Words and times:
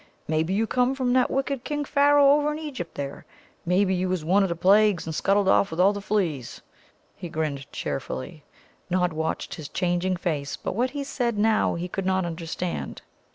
Maybe 0.27 0.51
you 0.55 0.65
come 0.65 0.95
from 0.95 1.13
that 1.13 1.29
wicked 1.29 1.63
King 1.63 1.85
Pharaoh 1.85 2.31
over 2.31 2.51
in 2.51 2.57
Egypt 2.57 2.95
there. 2.95 3.23
Maybe 3.67 3.93
you 3.93 4.09
was 4.09 4.25
one 4.25 4.41
of 4.41 4.49
the 4.49 4.55
plagues, 4.55 5.05
and 5.05 5.13
scuttled 5.13 5.47
off 5.47 5.69
with 5.69 5.79
all 5.79 5.93
the 5.93 6.01
fleas." 6.01 6.59
He 7.15 7.29
grinned 7.29 7.71
cheerfully. 7.71 8.43
Nod 8.89 9.13
watched 9.13 9.53
his 9.53 9.69
changing 9.69 10.15
face, 10.17 10.57
but 10.57 10.73
what 10.73 10.89
he 10.89 11.03
said 11.03 11.37
now 11.37 11.75
he 11.75 11.87
could 11.87 12.07
not 12.07 12.25
understand. 12.25 13.03